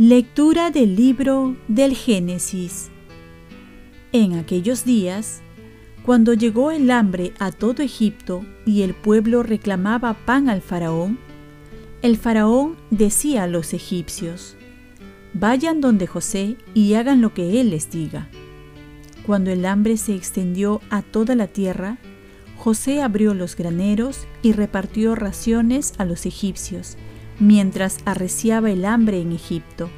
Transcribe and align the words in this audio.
Lectura 0.00 0.70
del 0.70 0.94
libro 0.94 1.56
del 1.66 1.96
Génesis. 1.96 2.88
En 4.12 4.34
aquellos 4.34 4.84
días, 4.84 5.42
cuando 6.04 6.34
llegó 6.34 6.70
el 6.70 6.88
hambre 6.92 7.32
a 7.40 7.50
todo 7.50 7.82
Egipto 7.82 8.46
y 8.64 8.82
el 8.82 8.94
pueblo 8.94 9.42
reclamaba 9.42 10.14
pan 10.14 10.48
al 10.48 10.62
faraón, 10.62 11.18
el 12.00 12.16
faraón 12.16 12.76
decía 12.92 13.42
a 13.42 13.46
los 13.48 13.74
egipcios, 13.74 14.56
Vayan 15.34 15.80
donde 15.80 16.06
José 16.06 16.56
y 16.74 16.94
hagan 16.94 17.20
lo 17.20 17.34
que 17.34 17.60
él 17.60 17.70
les 17.70 17.90
diga. 17.90 18.28
Cuando 19.26 19.50
el 19.50 19.66
hambre 19.66 19.96
se 19.96 20.14
extendió 20.14 20.80
a 20.90 21.02
toda 21.02 21.34
la 21.34 21.46
tierra, 21.46 21.98
José 22.56 23.02
abrió 23.02 23.34
los 23.34 23.54
graneros 23.56 24.26
y 24.42 24.52
repartió 24.52 25.14
raciones 25.14 25.92
a 25.98 26.04
los 26.04 26.26
egipcios 26.26 26.96
mientras 27.38 27.98
arreciaba 28.04 28.70
el 28.70 28.84
hambre 28.84 29.20
en 29.20 29.32
Egipto. 29.32 29.90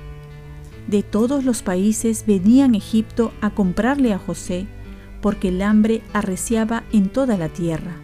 De 0.87 1.03
todos 1.03 1.45
los 1.45 1.63
países 1.63 2.25
venían 2.27 2.75
a 2.75 2.79
Egipto 2.79 3.33
a 3.41 3.51
comprarle 3.51 4.13
a 4.13 4.19
José, 4.19 4.67
porque 5.23 5.49
el 5.49 5.63
hambre 5.63 6.03
arreciaba 6.13 6.85
en 6.93 7.09
toda 7.09 7.37
la 7.37 7.49
tierra. 7.49 7.95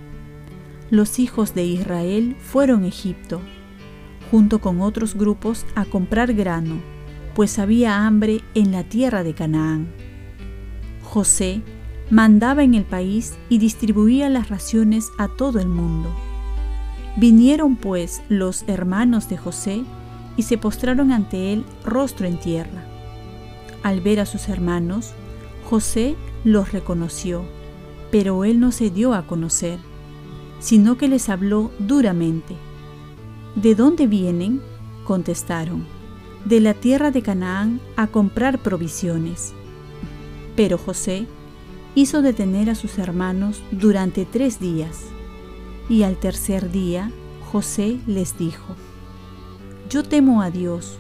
Los 0.91 1.19
hijos 1.19 1.55
de 1.55 1.65
Israel 1.65 2.37
fueron 2.39 2.85
a 2.85 2.89
Egipto, 2.89 3.41
junto 4.31 4.61
con 4.61 4.81
otros 4.81 5.17
grupos, 5.17 5.67
a 5.75 5.85
comprar 5.85 6.33
grano, 6.33 6.81
pues 7.37 7.59
había 7.59 8.07
hambre 8.07 8.41
en 8.55 8.73
la 8.73 8.83
tierra 8.83 9.23
de 9.23 9.35
Canaán. 9.35 9.93
José 11.03 11.61
mandaba 12.09 12.65
en 12.65 12.73
el 12.73 12.85
país 12.85 13.35
y 13.51 13.59
distribuía 13.59 14.31
las 14.31 14.49
raciones 14.49 15.11
a 15.19 15.29
todo 15.29 15.61
el 15.61 15.69
mundo. 15.69 16.09
Vinieron 17.17 17.77
pues 17.77 18.23
los 18.31 18.65
hermanos 18.69 19.29
de 19.29 19.37
José 19.37 19.85
y 20.39 20.45
se 20.45 20.57
postraron 20.57 21.13
ante 21.13 21.53
él 21.53 21.67
rostro 21.85 22.27
en 22.27 22.41
tierra. 22.41 22.87
Al 23.83 24.01
ver 24.01 24.21
a 24.21 24.27
sus 24.27 24.49
hermanos, 24.49 25.13
José 25.69 26.17
los 26.43 26.73
reconoció, 26.73 27.45
pero 28.11 28.47
él 28.47 28.61
no 28.61 28.73
se 28.73 28.89
dio 28.89 29.13
a 29.13 29.27
conocer, 29.27 29.79
sino 30.59 30.97
que 30.97 31.07
les 31.07 31.29
habló 31.29 31.71
duramente. 31.81 32.57
¿De 33.57 33.75
dónde 33.75 34.07
vienen? 34.07 34.63
contestaron, 35.05 35.96
de 36.47 36.61
la 36.61 36.75
tierra 36.75 37.11
de 37.11 37.23
Canaán 37.23 37.81
a 37.97 38.07
comprar 38.07 38.63
provisiones. 38.63 39.53
Pero 40.55 40.79
José 40.79 41.27
hizo 41.97 42.23
detener 42.23 42.71
a 42.71 42.77
sus 42.77 42.99
hermanos 42.99 43.63
durante 43.73 44.25
tres 44.25 44.61
días 44.61 45.01
y 45.89 46.05
al 46.05 46.17
tercer 46.17 46.71
día 46.71 47.11
José 47.51 47.99
les 48.07 48.39
dijo, 48.39 48.77
Yo 49.91 50.05
temo 50.05 50.41
a 50.41 50.51
Dios, 50.53 50.99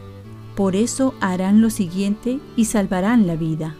por 0.56 0.74
eso 0.74 1.14
harán 1.20 1.62
lo 1.62 1.70
siguiente 1.70 2.40
y 2.56 2.64
salvarán 2.64 3.28
la 3.28 3.36
vida. 3.36 3.76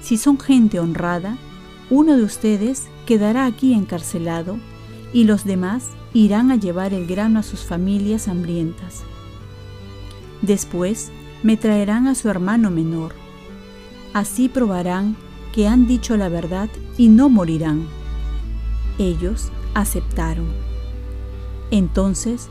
Si 0.00 0.16
son 0.16 0.38
gente 0.38 0.78
honrada, 0.78 1.36
uno 1.90 2.16
de 2.16 2.22
ustedes 2.22 2.86
quedará 3.06 3.46
aquí 3.46 3.74
encarcelado 3.74 4.58
y 5.12 5.24
los 5.24 5.44
demás 5.44 5.90
irán 6.12 6.52
a 6.52 6.56
llevar 6.56 6.94
el 6.94 7.06
grano 7.06 7.40
a 7.40 7.42
sus 7.42 7.64
familias 7.64 8.28
hambrientas. 8.28 9.02
Después 10.46 11.10
me 11.42 11.56
traerán 11.56 12.06
a 12.06 12.14
su 12.14 12.28
hermano 12.28 12.70
menor. 12.70 13.14
Así 14.12 14.50
probarán 14.50 15.16
que 15.54 15.66
han 15.66 15.86
dicho 15.86 16.18
la 16.18 16.28
verdad 16.28 16.68
y 16.98 17.08
no 17.08 17.30
morirán. 17.30 17.86
Ellos 18.98 19.48
aceptaron. 19.72 20.46
Entonces 21.70 22.50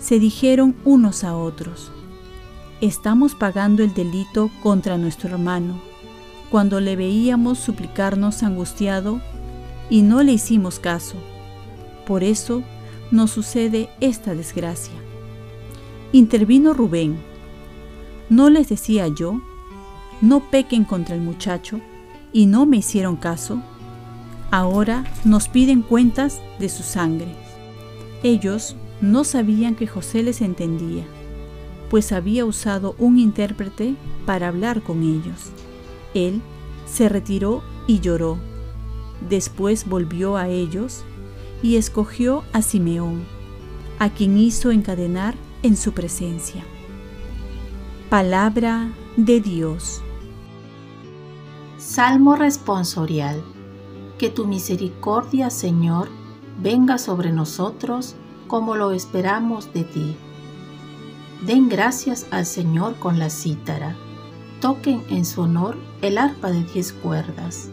se 0.00 0.18
dijeron 0.18 0.74
unos 0.84 1.22
a 1.22 1.36
otros, 1.36 1.92
estamos 2.80 3.36
pagando 3.36 3.84
el 3.84 3.94
delito 3.94 4.50
contra 4.60 4.98
nuestro 4.98 5.30
hermano, 5.30 5.80
cuando 6.50 6.80
le 6.80 6.96
veíamos 6.96 7.58
suplicarnos 7.58 8.42
angustiado 8.42 9.20
y 9.90 10.02
no 10.02 10.24
le 10.24 10.32
hicimos 10.32 10.80
caso. 10.80 11.14
Por 12.04 12.24
eso 12.24 12.64
nos 13.12 13.30
sucede 13.30 13.88
esta 14.00 14.34
desgracia. 14.34 15.07
Intervino 16.12 16.72
Rubén. 16.72 17.18
¿No 18.30 18.48
les 18.48 18.70
decía 18.70 19.08
yo? 19.08 19.42
No 20.22 20.40
pequen 20.40 20.84
contra 20.84 21.14
el 21.14 21.20
muchacho 21.20 21.82
y 22.32 22.46
no 22.46 22.64
me 22.64 22.78
hicieron 22.78 23.16
caso. 23.16 23.60
Ahora 24.50 25.04
nos 25.26 25.48
piden 25.48 25.82
cuentas 25.82 26.40
de 26.58 26.70
su 26.70 26.82
sangre. 26.82 27.34
Ellos 28.22 28.74
no 29.02 29.22
sabían 29.22 29.74
que 29.74 29.86
José 29.86 30.22
les 30.22 30.40
entendía, 30.40 31.04
pues 31.90 32.10
había 32.12 32.46
usado 32.46 32.94
un 32.98 33.18
intérprete 33.18 33.94
para 34.24 34.48
hablar 34.48 34.80
con 34.80 35.02
ellos. 35.02 35.50
Él 36.14 36.40
se 36.86 37.10
retiró 37.10 37.62
y 37.86 38.00
lloró. 38.00 38.38
Después 39.28 39.86
volvió 39.86 40.38
a 40.38 40.48
ellos 40.48 41.04
y 41.62 41.76
escogió 41.76 42.44
a 42.54 42.62
Simeón, 42.62 43.24
a 43.98 44.08
quien 44.08 44.38
hizo 44.38 44.70
encadenar 44.70 45.34
en 45.62 45.76
su 45.76 45.92
presencia. 45.92 46.64
Palabra 48.10 48.92
de 49.16 49.40
Dios. 49.40 50.02
Salmo 51.78 52.36
responsorial. 52.36 53.42
Que 54.18 54.30
tu 54.30 54.46
misericordia, 54.46 55.50
Señor, 55.50 56.08
venga 56.60 56.98
sobre 56.98 57.32
nosotros 57.32 58.16
como 58.46 58.74
lo 58.74 58.92
esperamos 58.92 59.72
de 59.72 59.84
ti. 59.84 60.16
Den 61.46 61.68
gracias 61.68 62.26
al 62.30 62.46
Señor 62.46 62.96
con 62.98 63.18
la 63.18 63.30
cítara. 63.30 63.94
Toquen 64.60 65.04
en 65.08 65.24
su 65.24 65.42
honor 65.42 65.76
el 66.02 66.18
arpa 66.18 66.50
de 66.50 66.64
diez 66.64 66.92
cuerdas. 66.92 67.70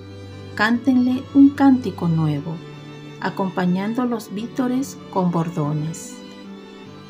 Cántenle 0.54 1.24
un 1.34 1.50
cántico 1.50 2.08
nuevo, 2.08 2.56
acompañando 3.22 4.06
los 4.06 4.34
vítores 4.34 4.98
con 5.12 5.32
bordones. 5.32 6.25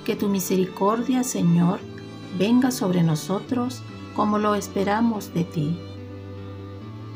Que 0.06 0.16
tu 0.16 0.30
misericordia, 0.30 1.24
Señor, 1.24 1.80
venga 2.38 2.70
sobre 2.70 3.02
nosotros 3.02 3.82
como 4.16 4.38
lo 4.38 4.54
esperamos 4.54 5.34
de 5.34 5.44
ti. 5.44 5.80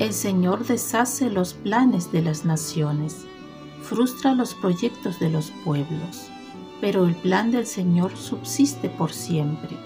El 0.00 0.12
Señor 0.12 0.66
deshace 0.66 1.30
los 1.30 1.54
planes 1.54 2.10
de 2.10 2.22
las 2.22 2.44
naciones, 2.44 3.26
frustra 3.80 4.34
los 4.34 4.54
proyectos 4.54 5.20
de 5.20 5.30
los 5.30 5.52
pueblos, 5.64 6.30
pero 6.80 7.06
el 7.06 7.14
plan 7.14 7.52
del 7.52 7.64
Señor 7.64 8.16
subsiste 8.16 8.88
por 8.88 9.12
siempre, 9.12 9.76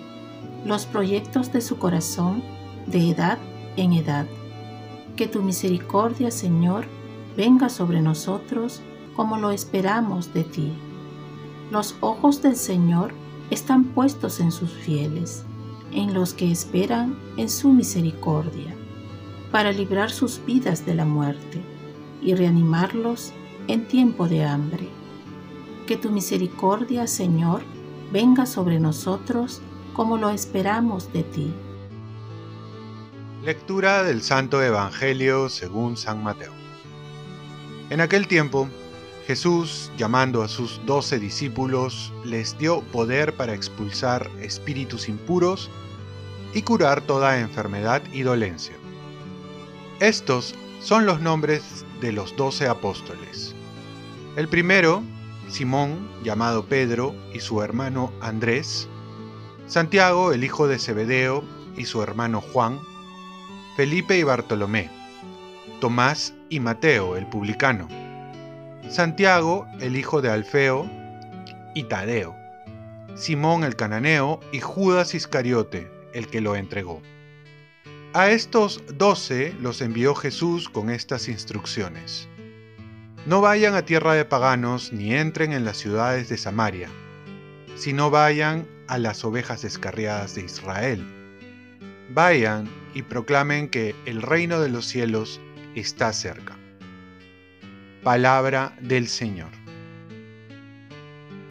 los 0.65 0.87
proyectos 0.87 1.53
de 1.53 1.61
su 1.61 1.77
corazón 1.77 2.43
de 2.87 3.11
edad 3.11 3.37
en 3.77 3.93
edad. 3.93 4.27
Que 5.15 5.29
tu 5.29 5.43
misericordia, 5.43 6.31
Señor, 6.31 6.87
venga 7.37 7.69
sobre 7.69 8.01
nosotros 8.01 8.81
como 9.15 9.37
lo 9.37 9.51
esperamos 9.51 10.33
de 10.33 10.45
ti. 10.45 10.73
Los 11.71 11.97
ojos 12.01 12.43
del 12.43 12.57
Señor 12.57 13.13
están 13.51 13.85
puestos 13.85 14.41
en 14.41 14.53
sus 14.53 14.71
fieles, 14.71 15.45
en 15.93 16.15
los 16.15 16.35
que 16.35 16.51
esperan 16.51 17.19
en 17.37 17.49
su 17.49 17.71
misericordia 17.73 18.75
para 19.51 19.71
librar 19.71 20.11
sus 20.11 20.45
vidas 20.45 20.85
de 20.85 20.95
la 20.95 21.05
muerte 21.05 21.63
y 22.21 22.35
reanimarlos 22.35 23.33
en 23.69 23.87
tiempo 23.87 24.27
de 24.27 24.45
hambre. 24.45 24.89
Que 25.87 25.97
tu 25.97 26.11
misericordia, 26.11 27.07
Señor, 27.07 27.63
venga 28.13 28.47
sobre 28.47 28.81
nosotros 28.81 29.63
como 29.93 30.17
lo 30.17 30.31
esperamos 30.31 31.13
de 31.13 31.23
ti. 31.23 31.55
Lectura 33.45 34.03
del 34.03 34.23
Santo 34.23 34.63
Evangelio 34.63 35.49
según 35.49 35.97
San 35.97 36.23
Mateo. 36.23 36.53
En 37.91 38.01
aquel 38.01 38.27
tiempo, 38.27 38.69
Jesús, 39.27 39.91
llamando 39.97 40.43
a 40.43 40.49
sus 40.49 40.85
doce 40.85 41.19
discípulos, 41.19 42.13
les 42.25 42.59
dio 42.59 42.83
poder 42.93 43.35
para 43.35 43.55
expulsar 43.55 44.31
espíritus 44.43 45.09
impuros 45.09 45.71
y 46.53 46.61
curar 46.61 47.01
toda 47.01 47.41
enfermedad 47.41 48.03
y 48.13 48.21
dolencia. 48.21 48.75
Estos 50.01 50.55
son 50.81 51.07
los 51.07 51.21
nombres 51.21 51.87
de 52.03 52.13
los 52.13 52.37
doce 52.37 52.69
apóstoles. 52.69 53.55
El 54.37 54.49
primero, 54.49 55.03
Simón, 55.49 56.07
llamado 56.23 56.67
Pedro, 56.67 57.15
y 57.33 57.41
su 57.41 57.63
hermano 57.63 58.13
Andrés, 58.21 58.89
Santiago, 59.67 60.33
el 60.33 60.45
hijo 60.45 60.69
de 60.69 60.79
Zebedeo, 60.79 61.43
y 61.77 61.87
su 61.87 62.03
hermano 62.03 62.43
Juan, 62.43 62.79
Felipe 63.77 64.19
y 64.19 64.23
Bartolomé, 64.23 64.91
Tomás 65.81 66.35
y 66.51 66.61
Mateo, 66.61 67.17
el 67.17 67.27
publicano, 67.27 67.89
Santiago, 68.89 69.67
el 69.81 69.97
hijo 69.97 70.21
de 70.23 70.31
Alfeo, 70.31 70.89
y 71.75 71.85
Tadeo, 71.85 72.37
Simón 73.17 73.65
el 73.65 73.77
cananeo 73.77 74.41
y 74.53 74.61
Judas 74.61 75.15
Iscariote, 75.15 75.91
el 76.13 76.29
que 76.29 76.41
lo 76.41 76.55
entregó. 76.55 77.03
A 78.13 78.31
estos 78.31 78.83
doce 78.97 79.53
los 79.61 79.81
envió 79.81 80.15
Jesús 80.15 80.69
con 80.69 80.91
estas 80.91 81.29
instrucciones. 81.29 82.29
No 83.27 83.41
vayan 83.41 83.75
a 83.75 83.83
tierra 83.83 84.15
de 84.15 84.25
paganos 84.25 84.93
ni 84.93 85.15
entren 85.15 85.53
en 85.53 85.65
las 85.65 85.79
ciudades 85.79 86.29
de 86.29 86.37
Samaria, 86.37 86.89
sino 87.75 88.11
vayan 88.11 88.69
a 88.87 88.99
las 88.99 89.25
ovejas 89.25 89.63
descarriadas 89.63 90.35
de 90.35 90.43
Israel. 90.43 91.05
Vayan 92.11 92.69
y 92.95 93.03
proclamen 93.03 93.69
que 93.69 93.97
el 94.07 94.23
reino 94.23 94.61
de 94.61 94.69
los 94.69 94.87
cielos 94.87 95.41
está 95.75 96.13
cerca. 96.13 96.57
Palabra 98.05 98.77
del 98.83 99.09
Señor. 99.09 99.49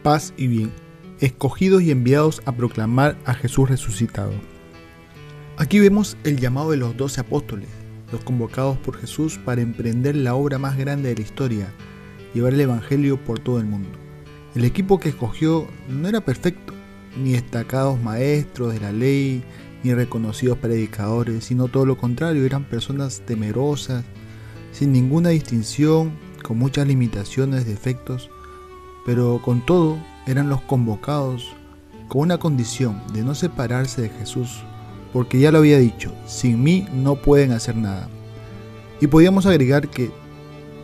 Paz 0.04 0.32
y 0.36 0.46
bien, 0.46 0.70
escogidos 1.18 1.82
y 1.82 1.90
enviados 1.90 2.42
a 2.44 2.52
proclamar 2.52 3.18
a 3.24 3.34
Jesús 3.34 3.68
resucitado. 3.68 4.30
Aquí 5.56 5.80
vemos 5.80 6.16
el 6.22 6.38
llamado 6.38 6.70
de 6.70 6.76
los 6.76 6.96
doce 6.96 7.20
apóstoles, 7.20 7.68
los 8.12 8.22
convocados 8.22 8.78
por 8.78 8.96
Jesús 8.96 9.36
para 9.44 9.62
emprender 9.62 10.14
la 10.14 10.36
obra 10.36 10.60
más 10.60 10.78
grande 10.78 11.08
de 11.08 11.16
la 11.16 11.22
historia, 11.22 11.72
llevar 12.34 12.54
el 12.54 12.60
Evangelio 12.60 13.16
por 13.24 13.40
todo 13.40 13.58
el 13.58 13.66
mundo. 13.66 13.98
El 14.54 14.64
equipo 14.64 15.00
que 15.00 15.08
escogió 15.08 15.66
no 15.88 16.06
era 16.06 16.20
perfecto, 16.20 16.72
ni 17.20 17.32
destacados 17.32 18.00
maestros 18.00 18.72
de 18.72 18.78
la 18.78 18.92
ley, 18.92 19.42
ni 19.82 19.92
reconocidos 19.92 20.58
predicadores, 20.58 21.46
sino 21.46 21.66
todo 21.66 21.84
lo 21.84 21.98
contrario, 21.98 22.46
eran 22.46 22.62
personas 22.62 23.22
temerosas, 23.26 24.04
sin 24.70 24.92
ninguna 24.92 25.30
distinción, 25.30 26.12
con 26.44 26.58
muchas 26.58 26.86
limitaciones, 26.86 27.64
defectos, 27.64 28.30
pero 29.06 29.40
con 29.42 29.64
todo 29.64 29.98
eran 30.26 30.50
los 30.50 30.60
convocados 30.60 31.56
con 32.08 32.20
una 32.20 32.38
condición 32.38 33.00
de 33.14 33.22
no 33.22 33.34
separarse 33.34 34.02
de 34.02 34.08
Jesús, 34.10 34.62
porque 35.12 35.40
ya 35.40 35.50
lo 35.50 35.58
había 35.58 35.78
dicho, 35.78 36.12
sin 36.26 36.62
mí 36.62 36.86
no 36.92 37.16
pueden 37.16 37.52
hacer 37.52 37.76
nada. 37.76 38.08
Y 39.00 39.06
podíamos 39.06 39.46
agregar 39.46 39.88
que 39.88 40.10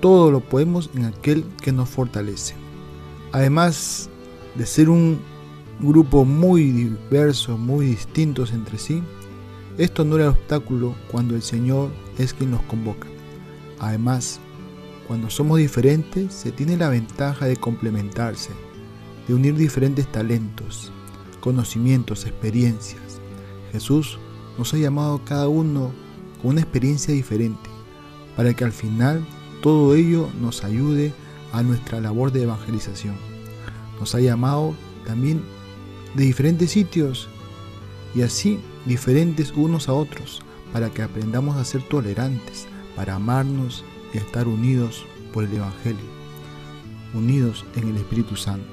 todo 0.01 0.31
lo 0.31 0.41
podemos 0.41 0.91
en 0.95 1.05
aquel 1.05 1.45
que 1.61 1.73
nos 1.73 1.91
fortalece. 1.91 2.55
Además 3.33 4.09
de 4.55 4.65
ser 4.65 4.89
un 4.89 5.21
grupo 5.79 6.25
muy 6.25 6.71
diverso, 6.71 7.59
muy 7.59 7.87
distintos 7.87 8.53
entre 8.53 8.79
sí, 8.79 9.03
esto 9.77 10.05
no 10.07 10.17
era 10.17 10.31
obstáculo 10.31 10.95
cuando 11.11 11.35
el 11.35 11.43
Señor 11.43 11.91
es 12.19 12.33
quien 12.33 12.51
nos 12.51 12.63
convoca. 12.63 13.09
Además, 13.79 14.41
cuando 15.11 15.29
somos 15.29 15.59
diferentes, 15.59 16.33
se 16.33 16.53
tiene 16.53 16.77
la 16.77 16.89
ventaja 16.89 17.47
de 17.47 17.57
complementarse, 17.57 18.51
de 19.27 19.35
unir 19.35 19.57
diferentes 19.57 20.07
talentos, 20.07 20.93
conocimientos, 21.41 22.27
experiencias. 22.27 23.21
Jesús 23.73 24.21
nos 24.57 24.73
ha 24.73 24.77
llamado 24.77 25.21
cada 25.25 25.49
uno 25.49 25.91
con 26.41 26.53
una 26.53 26.61
experiencia 26.61 27.13
diferente, 27.13 27.69
para 28.37 28.55
que 28.55 28.63
al 28.63 28.71
final 28.71 29.27
todo 29.63 29.97
ello 29.97 30.29
nos 30.41 30.63
ayude 30.63 31.13
a 31.53 31.65
nuestra 31.65 32.01
labor 32.01 32.31
de 32.31 32.45
evangelización. 32.45 33.17
Nos 33.99 34.15
ha 34.15 34.21
llamado 34.21 34.77
también 35.05 35.43
de 36.15 36.23
diferentes 36.23 36.71
sitios 36.71 37.29
y 38.15 38.23
así 38.23 38.61
diferentes 38.87 39.53
unos 39.57 39.89
a 39.89 39.93
otros 39.93 40.41
para 40.73 40.89
que 40.91 41.03
aprendamos 41.03 41.57
a 41.57 41.65
ser 41.65 41.83
tolerantes, 41.83 42.69
para 42.95 43.17
amarnos 43.17 43.85
y 44.13 44.19
estar 44.19 44.49
unidos 44.49 45.05
por 45.33 45.45
el 45.45 45.55
Evangelio, 45.55 46.05
unidos 47.15 47.65
en 47.77 47.89
el 47.89 47.97
Espíritu 47.97 48.37
Santo. 48.37 48.69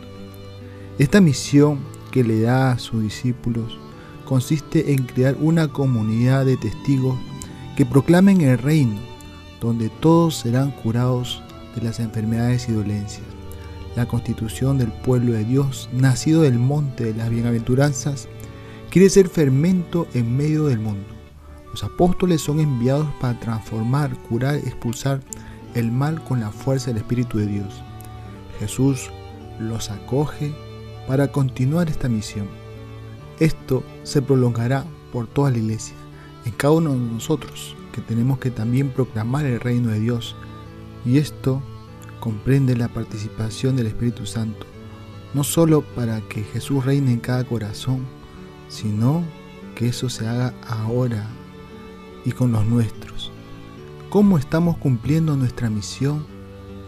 Esta 0.98 1.22
misión 1.22 1.80
que 2.12 2.24
le 2.24 2.42
da 2.42 2.72
a 2.72 2.80
sus 2.80 3.02
discípulos 3.02 3.78
consiste 4.26 4.92
en 4.94 5.06
crear 5.06 5.36
una 5.40 5.68
comunidad 5.68 6.46
de 6.46 6.58
testigos 6.58 7.18
que 7.76 7.86
proclamen 7.86 8.42
el 8.42 8.58
reino, 8.58 9.00
donde 9.62 9.90
todos 9.90 10.36
serán 10.36 10.72
curados 10.72 11.42
de 11.76 11.84
las 11.84 12.00
enfermedades 12.00 12.68
y 12.70 12.74
dolencias 12.74 13.38
la 13.98 14.08
constitución 14.08 14.78
del 14.78 14.92
pueblo 14.92 15.34
de 15.34 15.44
Dios, 15.44 15.90
nacido 15.92 16.44
del 16.44 16.60
monte 16.60 17.04
de 17.04 17.14
las 17.16 17.32
bienaventuranzas, 17.32 18.28
quiere 18.92 19.10
ser 19.10 19.28
fermento 19.28 20.08
en 20.14 20.38
medio 20.38 20.68
del 20.68 20.78
mundo. 20.78 21.17
Los 21.72 21.84
apóstoles 21.84 22.42
son 22.42 22.60
enviados 22.60 23.08
para 23.20 23.40
transformar, 23.40 24.18
curar, 24.24 24.56
expulsar 24.56 25.22
el 25.74 25.92
mal 25.92 26.24
con 26.24 26.40
la 26.40 26.52
fuerza 26.52 26.88
del 26.88 26.98
Espíritu 26.98 27.38
de 27.38 27.48
Dios. 27.48 27.84
Jesús 28.60 29.12
los 29.60 29.92
acoge 29.92 30.54
para 31.08 31.32
continuar 31.32 31.90
esta 31.90 32.10
misión. 32.10 32.48
Esto 33.40 33.84
se 34.04 34.22
prolongará 34.22 34.86
por 35.12 35.28
toda 35.28 35.52
la 35.52 35.58
iglesia, 35.58 35.96
en 36.46 36.52
cada 36.54 36.74
uno 36.74 36.92
de 36.92 36.98
nosotros, 36.98 37.76
que 37.92 38.02
tenemos 38.02 38.40
que 38.40 38.52
también 38.52 38.90
proclamar 38.90 39.46
el 39.46 39.60
reino 39.60 39.90
de 39.90 40.00
Dios. 40.00 40.36
Y 41.06 41.18
esto 41.18 41.62
comprende 42.20 42.76
la 42.76 42.88
participación 42.88 43.76
del 43.76 43.88
Espíritu 43.88 44.26
Santo, 44.26 44.66
no 45.34 45.44
solo 45.44 45.82
para 45.82 46.22
que 46.22 46.44
Jesús 46.44 46.84
reine 46.86 47.12
en 47.12 47.20
cada 47.20 47.44
corazón, 47.44 48.06
sino 48.68 49.24
que 49.76 49.88
eso 49.90 50.10
se 50.10 50.28
haga 50.28 50.54
ahora 50.68 51.28
y 52.28 52.34
con 52.34 52.52
los 52.52 52.66
nuestros. 52.66 53.32
¿Cómo 54.10 54.38
estamos 54.38 54.76
cumpliendo 54.76 55.38
nuestra 55.38 55.70
misión 55.70 56.28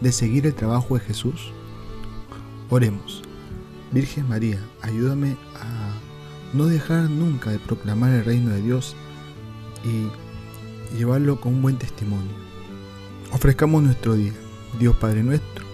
de 0.02 0.12
seguir 0.12 0.46
el 0.46 0.54
trabajo 0.54 0.96
de 0.96 1.00
Jesús? 1.00 1.52
Oremos. 2.68 3.22
Virgen 3.90 4.28
María, 4.28 4.62
ayúdame 4.82 5.38
a 5.54 5.94
no 6.52 6.66
dejar 6.66 7.08
nunca 7.08 7.48
de 7.48 7.58
proclamar 7.58 8.12
el 8.12 8.24
reino 8.26 8.50
de 8.50 8.60
Dios 8.60 8.94
y 9.82 10.98
llevarlo 10.98 11.40
con 11.40 11.54
un 11.54 11.62
buen 11.62 11.78
testimonio. 11.78 12.34
Ofrezcamos 13.32 13.82
nuestro 13.82 14.16
día. 14.16 14.34
Dios 14.78 14.94
Padre 14.96 15.22
nuestro, 15.22 15.64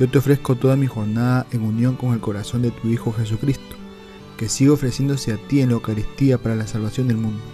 yo 0.00 0.10
te 0.10 0.18
ofrezco 0.18 0.56
toda 0.56 0.74
mi 0.74 0.88
jornada 0.88 1.46
en 1.52 1.62
unión 1.62 1.94
con 1.94 2.14
el 2.14 2.20
corazón 2.20 2.62
de 2.62 2.72
tu 2.72 2.88
Hijo 2.88 3.12
Jesucristo, 3.12 3.76
que 4.36 4.48
sigue 4.48 4.70
ofreciéndose 4.70 5.32
a 5.32 5.36
ti 5.36 5.60
en 5.60 5.68
la 5.68 5.74
Eucaristía 5.74 6.36
para 6.36 6.56
la 6.56 6.66
salvación 6.66 7.06
del 7.06 7.16
mundo. 7.16 7.53